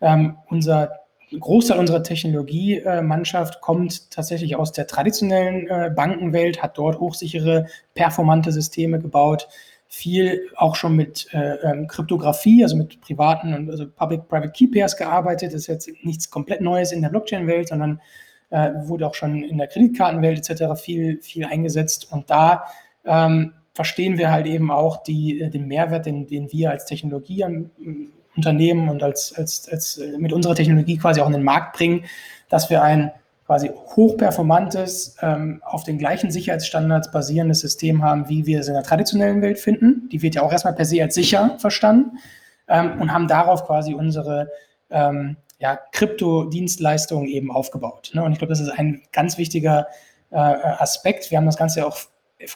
[0.00, 1.06] ähm, unser
[1.38, 9.00] Großteil unserer Technologiemannschaft kommt tatsächlich aus der traditionellen äh, Bankenwelt, hat dort hochsichere, performante Systeme
[9.00, 9.48] gebaut,
[9.88, 14.96] viel auch schon mit äh, ähm, Kryptographie, also mit privaten und also Public-Private Key Pairs
[14.96, 15.48] gearbeitet.
[15.52, 18.00] Das ist jetzt nichts komplett Neues in der Blockchain-Welt, sondern
[18.50, 20.80] äh, wurde auch schon in der Kreditkartenwelt etc.
[20.80, 22.10] viel, viel eingesetzt.
[22.10, 22.64] Und da
[23.04, 28.88] ähm, verstehen wir halt eben auch die, äh, den Mehrwert, den, den wir als Technologieunternehmen
[28.88, 32.04] und als, als, als äh, mit unserer Technologie quasi auch in den Markt bringen,
[32.48, 33.10] dass wir ein
[33.46, 38.82] quasi hochperformantes, ähm, auf den gleichen Sicherheitsstandards basierendes System haben, wie wir es in der
[38.82, 40.08] traditionellen Welt finden.
[40.10, 42.18] Die wird ja auch erstmal per se als sicher verstanden
[42.66, 44.50] ähm, und haben darauf quasi unsere
[44.90, 48.10] ähm, ja, Krypto-Dienstleistungen eben aufgebaut.
[48.14, 48.22] Ne?
[48.22, 49.86] Und ich glaube, das ist ein ganz wichtiger
[50.30, 51.30] äh, Aspekt.
[51.30, 51.98] Wir haben das Ganze auch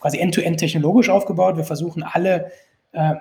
[0.01, 1.57] quasi end-to-end -end technologisch aufgebaut.
[1.57, 2.53] Wir versuchen alle
[2.93, 3.15] äh,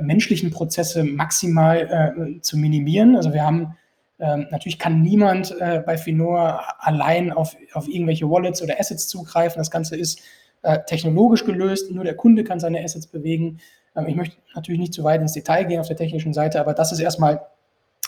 [0.00, 3.16] menschlichen Prozesse maximal äh, zu minimieren.
[3.16, 3.76] Also wir haben
[4.18, 9.58] ähm, natürlich kann niemand äh, bei Finor allein auf, auf irgendwelche Wallets oder Assets zugreifen.
[9.58, 10.22] Das Ganze ist
[10.62, 11.90] äh, technologisch gelöst.
[11.90, 13.58] Nur der Kunde kann seine Assets bewegen.
[13.94, 16.72] Ähm, ich möchte natürlich nicht zu weit ins Detail gehen auf der technischen Seite, aber
[16.72, 17.46] das ist erstmal,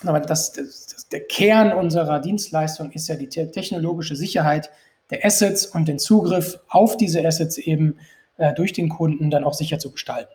[0.05, 4.71] aber das, das, der Kern unserer Dienstleistung ist ja die te technologische Sicherheit
[5.11, 7.97] der Assets und den Zugriff auf diese Assets eben
[8.37, 10.33] äh, durch den Kunden dann auch sicher zu gestalten.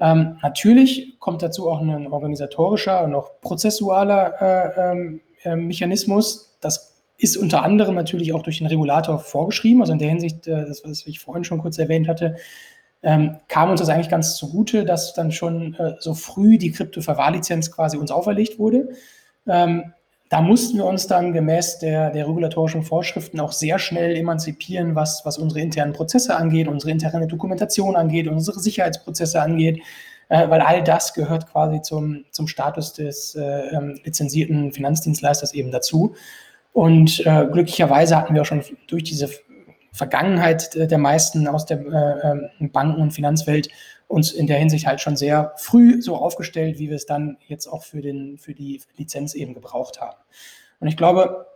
[0.00, 6.56] Ähm, natürlich kommt dazu auch ein organisatorischer und auch prozessualer äh, ähm, äh, Mechanismus.
[6.60, 9.80] Das ist unter anderem natürlich auch durch den Regulator vorgeschrieben.
[9.80, 12.36] Also in der Hinsicht, äh, das, was ich vorhin schon kurz erwähnt hatte,
[13.02, 17.70] ähm, kam uns das eigentlich ganz zugute, dass dann schon äh, so früh die Krypto-Verwahrlizenz
[17.70, 18.88] quasi uns auferlegt wurde.
[19.46, 19.92] Ähm,
[20.30, 25.24] da mussten wir uns dann gemäß der, der regulatorischen Vorschriften auch sehr schnell emanzipieren, was,
[25.24, 29.80] was unsere internen Prozesse angeht, unsere interne Dokumentation angeht, unsere Sicherheitsprozesse angeht,
[30.28, 35.70] äh, weil all das gehört quasi zum, zum Status des äh, ähm, lizenzierten Finanzdienstleisters eben
[35.70, 36.14] dazu.
[36.74, 39.30] Und äh, glücklicherweise hatten wir auch schon durch diese
[39.98, 42.30] Vergangenheit der meisten aus der äh,
[42.60, 43.68] ähm, Banken- und Finanzwelt
[44.06, 47.66] uns in der Hinsicht halt schon sehr früh so aufgestellt, wie wir es dann jetzt
[47.66, 50.16] auch für, den, für die Lizenz eben gebraucht haben.
[50.80, 51.46] Und ich glaube,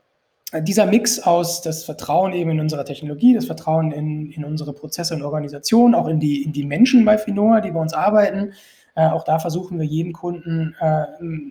[0.61, 5.15] dieser Mix aus das Vertrauen eben in unserer Technologie, das Vertrauen in, in unsere Prozesse
[5.15, 8.53] und Organisationen, auch in die, in die Menschen bei Finoa, die bei uns arbeiten,
[8.95, 11.07] äh, auch da versuchen wir jedem Kunden äh,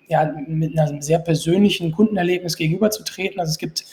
[0.08, 3.40] ja, mit einem sehr persönlichen Kundenerlebnis gegenüberzutreten.
[3.40, 3.86] Also es gibt,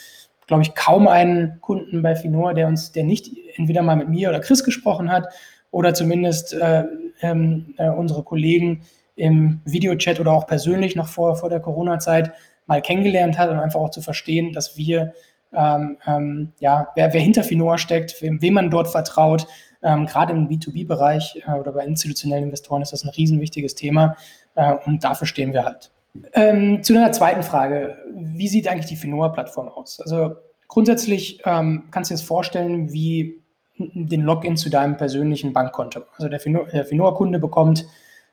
[0.49, 4.31] glaube ich, kaum einen Kunden bei Finoa, der uns, der nicht entweder mal mit mir
[4.31, 5.29] oder Chris gesprochen hat
[5.71, 6.85] oder zumindest äh,
[7.21, 8.83] ähm, äh, unsere Kollegen
[9.15, 12.33] im Videochat oder auch persönlich noch vor, vor der Corona-Zeit
[12.67, 15.13] mal kennengelernt hat und einfach auch zu verstehen, dass wir,
[15.53, 19.47] ähm, ähm, ja, wer, wer hinter Finoa steckt, wem, wem man dort vertraut,
[19.81, 24.17] Ähm, gerade im B2B-Bereich äh, oder bei institutionellen Investoren ist das ein riesenwichtiges Thema
[24.57, 25.93] äh, und dafür stehen wir halt.
[26.33, 27.97] Ähm, zu deiner zweiten Frage.
[28.15, 30.01] Wie sieht eigentlich die Finoa-Plattform aus?
[30.01, 33.43] Also grundsätzlich ähm, kannst du dir das vorstellen wie
[33.79, 36.03] den Login zu deinem persönlichen Bankkonto.
[36.17, 37.87] Also der, Finoa-Kunde bekommt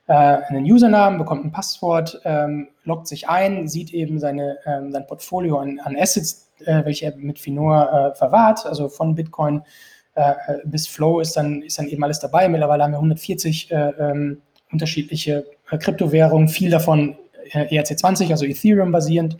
[0.07, 5.05] äh, einen Usernamen, bekommt ein Passwort, ähm, loggt sich ein, sieht eben seine, ähm, sein
[5.07, 9.61] Portfolio an, an Assets, äh, welche er mit Finoa äh, verwahrt, also von Bitcoin
[10.15, 10.33] äh,
[10.63, 12.47] bis Flow ist dann, ist dann eben alles dabei.
[12.49, 17.17] Mittlerweile haben wir 140 äh, ähm, unterschiedliche äh, Kryptowährungen, viel davon
[17.51, 19.37] ERC20, also Ethereum basierend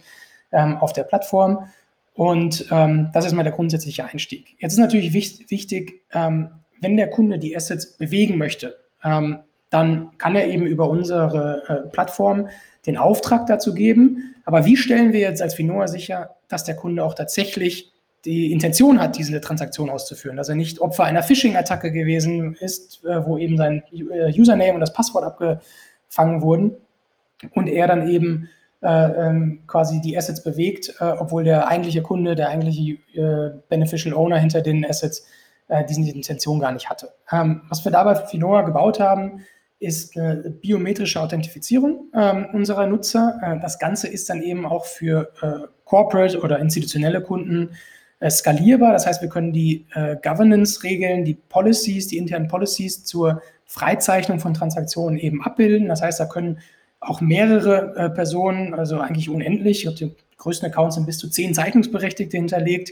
[0.52, 1.68] ähm, auf der Plattform.
[2.14, 4.56] Und ähm, das ist mal der grundsätzliche Einstieg.
[4.60, 6.50] Jetzt ist natürlich wichtig, ähm,
[6.82, 9.40] wenn der Kunde die Assets bewegen möchte, ähm,
[9.70, 12.48] dann kann er eben über unsere äh, Plattform
[12.86, 14.36] den Auftrag dazu geben.
[14.46, 17.92] Aber wie stellen wir jetzt als Finoa sicher, dass der Kunde auch tatsächlich
[18.24, 23.26] die Intention hat, diese Transaktion auszuführen, dass er nicht Opfer einer Phishing-Attacke gewesen ist, äh,
[23.26, 26.78] wo eben sein äh, Username und das Passwort abgefangen wurden
[27.54, 28.50] und er dann eben
[28.86, 34.14] äh, ähm, quasi die Assets bewegt, äh, obwohl der eigentliche Kunde, der eigentliche äh, Beneficial
[34.14, 35.26] Owner hinter den Assets
[35.90, 37.10] diese Intention gar nicht hatte.
[37.32, 39.44] Ähm, was wir dabei für Finoa gebaut haben,
[39.80, 43.60] ist eine biometrische Authentifizierung ähm, unserer Nutzer.
[43.64, 45.32] Das Ganze ist dann eben auch für
[45.86, 47.72] Corporate oder institutionelle Kunden
[48.30, 48.94] skalierbar.
[48.94, 49.88] Das heißt, wir können die
[50.22, 55.88] Governance-Regeln, die Policies, die internen Policies zur Freizeichnung von Transaktionen eben abbilden.
[55.88, 56.60] Das heißt, da können
[57.00, 61.30] auch mehrere äh, Personen, also eigentlich unendlich, ich glaube, die größten Accounts sind bis zu
[61.30, 62.92] zehn Zeichnungsberechtigte hinterlegt,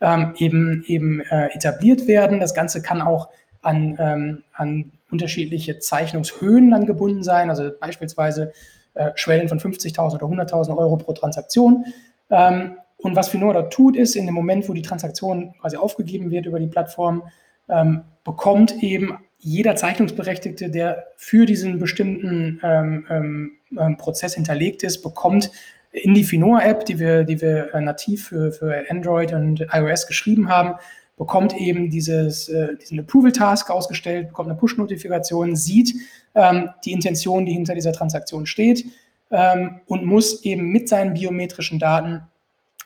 [0.00, 2.40] ähm, eben, eben äh, etabliert werden.
[2.40, 3.28] Das Ganze kann auch
[3.62, 8.52] an, ähm, an unterschiedliche Zeichnungshöhen dann gebunden sein, also beispielsweise
[8.94, 11.84] äh, Schwellen von 50.000 oder 100.000 Euro pro Transaktion.
[12.30, 16.30] Ähm, und was Finora dort tut, ist, in dem Moment, wo die Transaktion quasi aufgegeben
[16.30, 17.22] wird über die Plattform,
[17.68, 25.02] ähm, bekommt eben jeder Zeichnungsberechtigte, der für diesen bestimmten ähm, ähm, ähm, Prozess hinterlegt ist,
[25.02, 25.50] bekommt
[25.92, 30.48] in die Finoa-App, die wir, die wir äh, nativ für, für Android und iOS geschrieben
[30.48, 30.76] haben,
[31.18, 35.94] bekommt eben dieses, äh, diesen Approval-Task ausgestellt, bekommt eine Push-Notifikation, sieht
[36.34, 38.86] ähm, die Intention, die hinter dieser Transaktion steht
[39.30, 42.22] ähm, und muss eben mit seinen biometrischen Daten,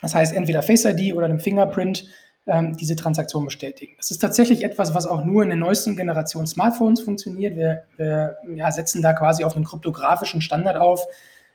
[0.02, 2.08] das heißt entweder Face ID oder einem Fingerprint,
[2.48, 3.92] ähm, diese Transaktion bestätigen.
[3.96, 7.56] Das ist tatsächlich etwas, was auch nur in der neuesten Generation Smartphones funktioniert.
[7.56, 11.06] Wir, wir ja, setzen da quasi auf einen kryptografischen Standard auf,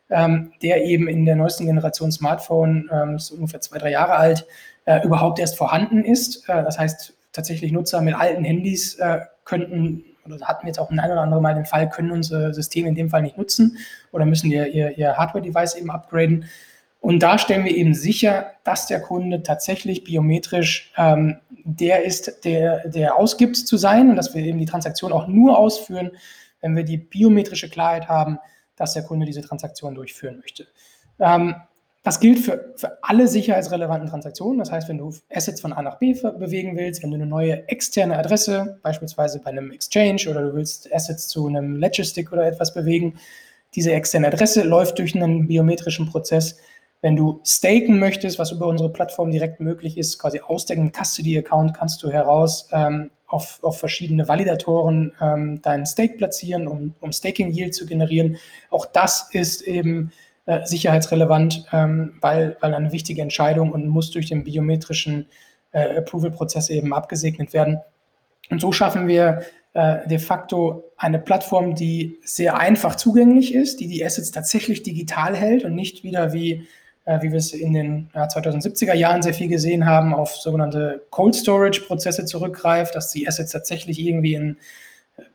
[0.10, 4.45] ähm, der eben in der neuesten Generation Smartphone, ähm, ist ungefähr zwei, drei Jahre alt,
[4.86, 6.47] äh, überhaupt erst vorhanden ist.
[6.47, 10.99] Äh, das heißt, tatsächlich Nutzer mit alten Handys äh, könnten oder hatten jetzt auch ein
[10.99, 13.77] oder andere Mal den Fall, können unser System in dem Fall nicht nutzen
[14.12, 16.45] oder müssen ihr, ihr, ihr Hardware-Device eben upgraden.
[17.03, 21.35] Und da stellen wir eben sicher, dass der Kunde tatsächlich biometrisch ähm,
[21.65, 25.57] der ist, der, der ausgibt zu sein und dass wir eben die Transaktion auch nur
[25.57, 26.11] ausführen,
[26.61, 28.39] wenn wir die biometrische Klarheit haben,
[28.77, 30.65] dass der Kunde diese Transaktion durchführen möchte.
[31.19, 31.55] Ähm,
[32.03, 34.59] das gilt für, für alle sicherheitsrelevanten Transaktionen.
[34.59, 37.67] Das heißt, wenn du Assets von A nach B bewegen willst, wenn du eine neue
[37.67, 42.47] externe Adresse, beispielsweise bei einem Exchange oder du willst Assets zu einem Ledger Stick oder
[42.47, 43.19] etwas bewegen,
[43.75, 46.57] diese externe Adresse läuft durch einen biometrischen Prozess
[47.03, 51.73] wenn du staken möchtest, was über unsere Plattform direkt möglich ist, quasi aus dem Custody-Account
[51.73, 57.75] kannst du heraus ähm, auf, auf, verschiedene Validatoren ähm, deinen Stake platzieren, um, um Staking-Yield
[57.75, 58.37] zu generieren.
[58.69, 60.13] Auch das ist eben
[60.45, 65.27] äh, sicherheitsrelevant, ähm, weil, weil eine wichtige Entscheidung und muss durch den biometrischen
[65.73, 67.81] äh, Approval-Prozess eben abgesegnet werden.
[68.49, 69.41] Und so schaffen wir
[69.73, 75.35] äh, de facto eine Plattform, die sehr einfach zugänglich ist, die die Assets tatsächlich digital
[75.35, 76.65] hält und nicht wieder wie
[77.05, 81.35] wie wir es in den ja, 2070er Jahren sehr viel gesehen haben, auf sogenannte Cold
[81.35, 84.57] Storage-Prozesse zurückgreift, dass die Assets tatsächlich irgendwie in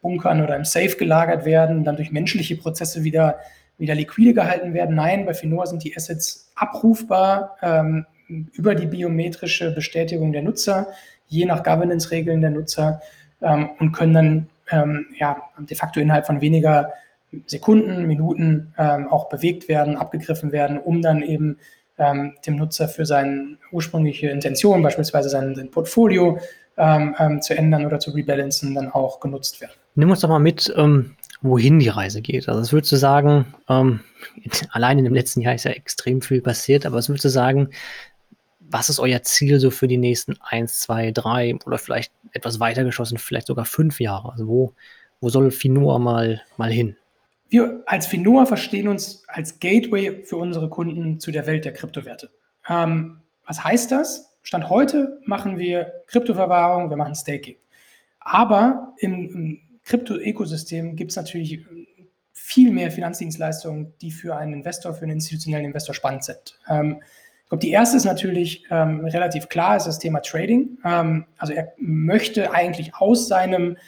[0.00, 3.38] Bunkern oder im Safe gelagert werden, dann durch menschliche Prozesse wieder,
[3.76, 4.96] wieder liquide gehalten werden.
[4.96, 8.07] Nein, bei Finora sind die Assets abrufbar ähm,
[8.52, 10.88] über die biometrische Bestätigung der Nutzer,
[11.26, 13.00] je nach Governance-Regeln der Nutzer
[13.40, 16.92] ähm, und können dann ähm, ja, de facto innerhalb von weniger
[17.47, 21.59] Sekunden, Minuten ähm, auch bewegt werden, abgegriffen werden, um dann eben
[21.99, 26.38] ähm, dem Nutzer für seine ursprüngliche Intention, beispielsweise sein, sein Portfolio
[26.77, 29.73] ähm, ähm, zu ändern oder zu rebalancen, dann auch genutzt werden.
[29.95, 32.49] Nimm uns doch mal mit, ähm, wohin die Reise geht.
[32.49, 34.01] Also, was würdest du sagen, ähm,
[34.71, 37.71] allein in dem letzten Jahr ist ja extrem viel passiert, aber was würdest du sagen,
[38.61, 42.85] was ist euer Ziel so für die nächsten eins, zwei, drei oder vielleicht etwas weiter
[42.85, 44.31] geschossen, vielleicht sogar fünf Jahre?
[44.33, 44.73] Also, wo,
[45.21, 46.97] wo soll Finua mal, mal hin?
[47.49, 52.31] Wir als Finoa verstehen uns als Gateway für unsere Kunden zu der Welt der Kryptowerte.
[52.69, 54.39] Ähm, was heißt das?
[54.43, 57.57] Stand heute machen wir Kryptoverwahrung, wir machen Staking.
[58.21, 61.65] Aber im, Krypto-Ökosystem gibt es natürlich
[62.35, 66.59] viel mehr Finanzdienstleistungen, die für einen Investor, für einen institutionellen Investor spannend sind.
[66.69, 67.01] Ähm,
[67.43, 70.77] ich glaube, die erste ist natürlich ähm, relativ klar, ist das Thema Trading.
[70.85, 73.79] Ähm, also er möchte eigentlich aus seinem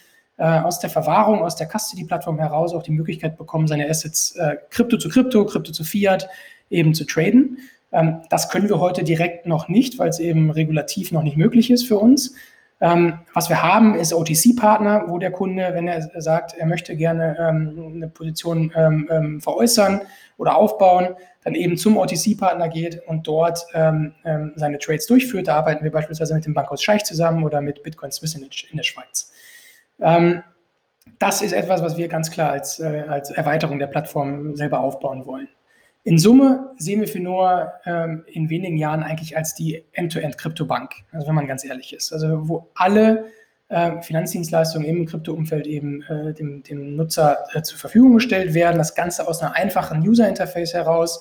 [0.41, 4.57] äh, aus der Verwahrung, aus der Custody-Plattform heraus auch die Möglichkeit bekommen, seine Assets äh,
[4.71, 6.31] Krypto zu Krypto, Krypto zu Fiat
[6.71, 7.59] eben zu traden.
[7.93, 11.71] Ähm, das können wir heute direkt noch nicht, weil es eben regulativ noch nicht möglich
[11.71, 12.35] ist für uns.
[12.81, 17.37] Ähm, was wir haben, ist OTC-Partner, wo der Kunde, wenn er sagt, er möchte gerne
[17.39, 20.01] ähm, eine Position ähm, ähm, veräußern
[20.39, 21.09] oder aufbauen,
[21.45, 24.15] dann eben zum OTC-Partner geht und dort ähm,
[24.57, 25.49] seine Trades durchführt.
[25.49, 28.83] Da arbeiten wir beispielsweise mit dem Bankhaus Scheich zusammen oder mit Bitcoin Swiss in der
[28.83, 29.31] Schweiz.
[30.01, 35.27] Das ist etwas, was wir ganz klar als, äh, als Erweiterung der Plattform selber aufbauen
[35.27, 35.49] wollen.
[36.03, 41.35] In Summe sehen wir Finor ähm, in wenigen Jahren eigentlich als die End-to-End-Kryptobank, also wenn
[41.35, 42.13] man ganz ehrlich ist.
[42.13, 43.27] Also wo alle
[43.69, 48.79] äh, Finanzdienstleistungen im Krypto-Umfeld eben äh, dem, dem, Nutzer äh, zur Verfügung gestellt werden.
[48.79, 51.21] Das Ganze aus einer einfachen User-Interface heraus,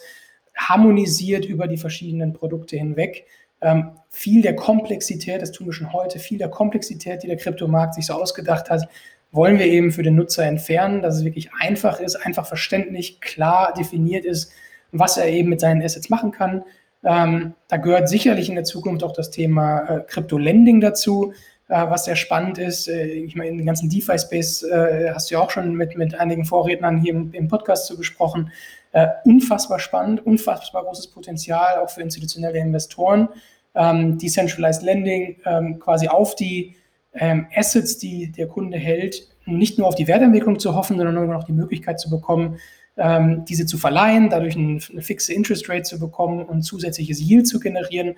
[0.56, 3.26] harmonisiert über die verschiedenen Produkte hinweg.
[3.62, 7.94] Ähm, viel der Komplexität, das tun wir schon heute, viel der Komplexität, die der Kryptomarkt
[7.94, 8.88] sich so ausgedacht hat,
[9.32, 13.74] wollen wir eben für den Nutzer entfernen, dass es wirklich einfach ist, einfach verständlich, klar
[13.78, 14.52] definiert ist,
[14.92, 16.64] was er eben mit seinen Assets machen kann.
[17.04, 21.34] Ähm, da gehört sicherlich in der Zukunft auch das Thema äh, Crypto-Lending dazu,
[21.70, 22.88] was sehr spannend ist.
[22.88, 26.16] Äh, ich meine, in den ganzen DeFi-Space äh, hast du ja auch schon mit, mit
[26.16, 28.52] einigen Vorrednern hier im, im Podcast zu gesprochen.
[28.92, 33.30] Äh, unfassbar spannend, unfassbar großes Potenzial auch für institutionelle Investoren.
[33.76, 36.76] Ähm, Decentralized Lending ähm, quasi auf die
[37.14, 41.44] ähm, Assets, die der Kunde hält, nicht nur auf die Wertentwicklung zu hoffen, sondern noch
[41.44, 42.58] die Möglichkeit zu bekommen,
[42.98, 47.48] ähm, diese zu verleihen, dadurch ein, eine fixe Interest Rate zu bekommen und zusätzliches Yield
[47.48, 48.16] zu generieren.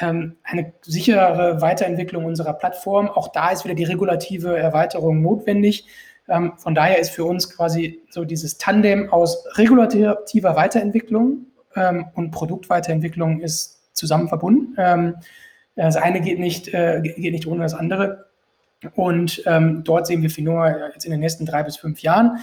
[0.00, 3.08] Ähm, eine sichere Weiterentwicklung unserer Plattform.
[3.08, 5.86] Auch da ist wieder die regulative Erweiterung notwendig.
[6.28, 12.30] Ähm, von daher ist für uns quasi so dieses Tandem aus regulativer Weiterentwicklung ähm, und
[12.30, 14.74] Produktweiterentwicklung ist zusammen verbunden.
[15.74, 18.26] Das eine geht nicht, äh, geht nicht ohne das andere.
[18.94, 22.38] Und dort sehen wir Finor jetzt in den nächsten drei bis fünf Jahren.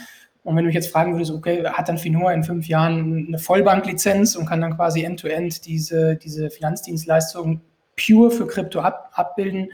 [0.49, 3.37] Und wenn du mich jetzt fragen würdest, okay, hat dann Finor in fünf Jahren eine
[3.37, 7.61] Vollbanklizenz und kann dann quasi end-to-end -end diese, diese Finanzdienstleistung
[7.95, 9.69] pure für Krypto ab, abbilden,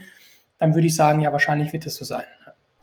[0.59, 2.25] dann würde ich sagen, ja, wahrscheinlich wird das so sein.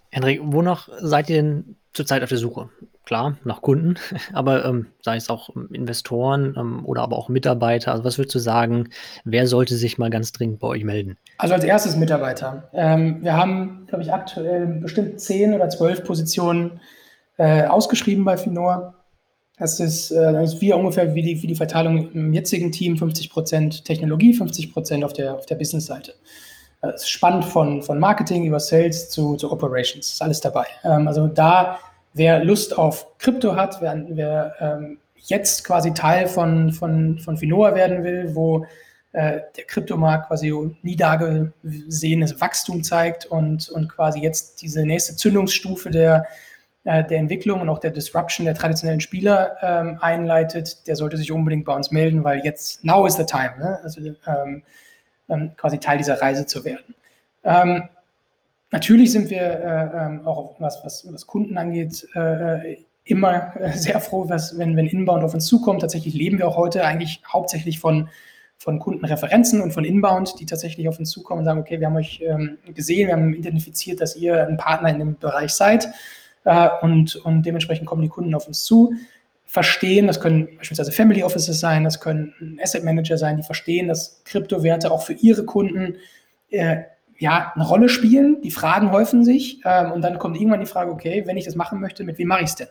[0.08, 2.70] Henrik, wonach seid ihr denn zurzeit auf der Suche?
[3.04, 3.96] Klar, nach Kunden,
[4.32, 7.92] aber ähm, sei es auch Investoren ähm, oder aber auch Mitarbeiter.
[7.92, 8.88] Also was würdest du sagen,
[9.24, 11.18] wer sollte sich mal ganz dringend bei euch melden?
[11.36, 12.70] Also als erstes Mitarbeiter.
[12.72, 16.80] Ähm, wir haben, glaube ich, aktuell bestimmt zehn oder zwölf Positionen
[17.38, 18.94] äh, ausgeschrieben bei Finor.
[19.58, 22.94] Das ist, äh, das ist wie ungefähr wie die, wie die Verteilung im jetzigen Team,
[22.94, 26.14] 50% Technologie, 50% auf der, auf der Business-Seite.
[26.94, 30.66] Ist spannend von, von Marketing über Sales zu, zu Operations, ist alles dabei.
[30.82, 31.78] Ähm, also da,
[32.12, 37.76] wer Lust auf Krypto hat, wer, wer ähm, jetzt quasi Teil von, von, von Finoa
[37.76, 38.66] werden will, wo
[39.12, 45.90] äh, der Kryptomarkt quasi nie dagesehenes Wachstum zeigt und, und quasi jetzt diese nächste Zündungsstufe
[45.90, 46.24] der, äh,
[46.84, 51.64] der Entwicklung und auch der Disruption der traditionellen Spieler ähm, einleitet, der sollte sich unbedingt
[51.64, 53.78] bei uns melden, weil jetzt, now is the time, ne?
[53.84, 54.62] also ähm,
[55.28, 56.94] ähm, quasi Teil dieser Reise zu werden.
[57.44, 57.84] Ähm,
[58.72, 64.28] natürlich sind wir äh, ähm, auch, was, was, was Kunden angeht, äh, immer sehr froh,
[64.28, 65.82] was, wenn, wenn Inbound auf uns zukommt.
[65.82, 68.08] Tatsächlich leben wir auch heute eigentlich hauptsächlich von,
[68.58, 71.96] von Kundenreferenzen und von Inbound, die tatsächlich auf uns zukommen und sagen, okay, wir haben
[71.96, 72.22] euch
[72.74, 75.88] gesehen, wir haben identifiziert, dass ihr ein Partner in dem Bereich seid
[76.44, 78.94] äh, und, und dementsprechend kommen die Kunden auf uns zu,
[79.52, 84.22] verstehen, das können beispielsweise Family Offices sein, das können Asset Manager sein, die verstehen, dass
[84.24, 85.96] Kryptowerte auch für ihre Kunden
[86.48, 86.84] äh,
[87.18, 88.40] ja, eine Rolle spielen.
[88.40, 91.54] Die Fragen häufen sich ähm, und dann kommt irgendwann die Frage, okay, wenn ich das
[91.54, 92.68] machen möchte, mit wem mache ich es denn?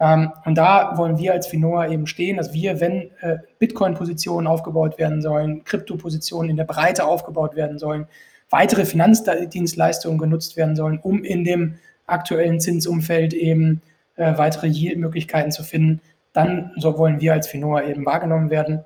[0.00, 4.98] Ähm, und da wollen wir als Finoa eben stehen, dass wir, wenn äh, Bitcoin-Positionen aufgebaut
[4.98, 8.08] werden sollen, Krypto-Positionen in der Breite aufgebaut werden sollen,
[8.48, 11.76] weitere Finanzdienstleistungen genutzt werden sollen, um in dem
[12.10, 13.82] aktuellen Zinsumfeld eben
[14.16, 16.00] äh, weitere Yield-Möglichkeiten zu finden,
[16.32, 18.84] dann so wollen wir als Finoa eben wahrgenommen werden.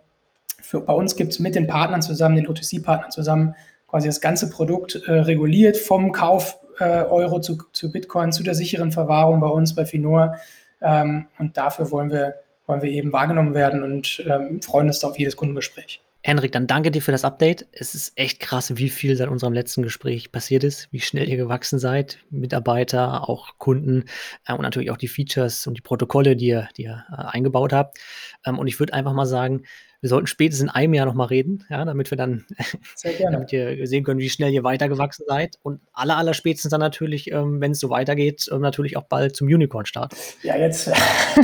[0.61, 3.55] Für, bei uns gibt es mit den Partnern zusammen, den OTC-Partnern zusammen,
[3.89, 8.55] quasi das ganze Produkt äh, reguliert, vom Kauf äh, Euro zu, zu, Bitcoin, zu der
[8.55, 10.37] sicheren Verwahrung bei uns bei Finoa.
[10.81, 12.35] Ähm, und dafür wollen wir,
[12.67, 16.01] wollen wir eben wahrgenommen werden und ähm, freuen uns auf jedes Kundengespräch.
[16.27, 17.67] Henrik, dann danke dir für das Update.
[17.73, 21.37] Es ist echt krass, wie viel seit unserem letzten Gespräch passiert ist, wie schnell ihr
[21.37, 24.07] gewachsen seid, Mitarbeiter, auch Kunden
[24.47, 27.75] äh, und natürlich auch die Features und die Protokolle, die ihr, die ihr äh, eingebaut
[27.75, 27.99] habt.
[28.47, 29.65] Ähm, und ich würde einfach mal sagen,
[30.05, 32.45] Wir sollten spätestens in einem Jahr nochmal reden, ja, damit wir dann,
[33.23, 35.57] damit ihr sehen können, wie schnell ihr weitergewachsen seid.
[35.63, 39.35] Und aller, aller spätestens dann natürlich, ähm, wenn es so weitergeht, ähm, natürlich auch bald
[39.35, 40.15] zum Unicorn-Start.
[40.43, 40.91] Ja, jetzt,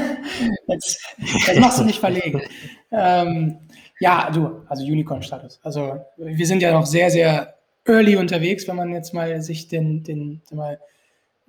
[0.68, 1.01] jetzt,
[1.47, 2.43] das machst du nicht verlegen.
[2.93, 3.59] ähm,
[4.01, 5.61] ja, du, also Unicorn-Status.
[5.62, 10.03] Also wir sind ja noch sehr, sehr early unterwegs, wenn man jetzt mal sich den,
[10.03, 10.78] den mal,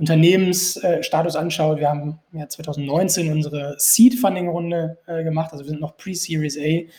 [0.02, 1.80] Unternehmensstatus anschaut.
[1.80, 6.89] Wir haben ja 2019 unsere Seed-Funding-Runde äh, gemacht, also wir sind noch Pre-Series A.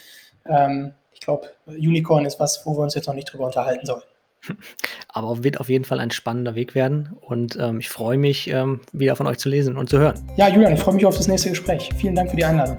[0.49, 4.03] Ähm, ich glaube, Unicorn ist was, wo wir uns jetzt noch nicht drüber unterhalten sollen.
[5.09, 8.81] Aber wird auf jeden Fall ein spannender Weg werden und ähm, ich freue mich, ähm,
[8.93, 10.15] wieder von euch zu lesen und zu hören.
[10.37, 11.91] Ja, Julian, ich freue mich auf das nächste Gespräch.
[11.97, 12.79] Vielen Dank für die Einladung.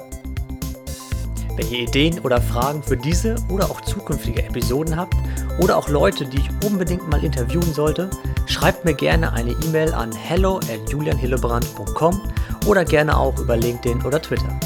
[1.56, 5.16] Wenn ihr Ideen oder Fragen für diese oder auch zukünftige Episoden habt
[5.62, 8.10] oder auch Leute, die ich unbedingt mal interviewen sollte,
[8.48, 12.22] schreibt mir gerne eine E-Mail an hello at julianhillebrand.com
[12.66, 14.60] oder gerne auch über LinkedIn oder Twitter.